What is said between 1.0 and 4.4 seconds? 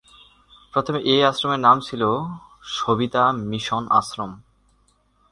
এই আশ্রমের নাম ছিল সবিতা মিশন আশ্রম।